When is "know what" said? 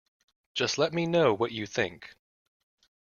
1.05-1.51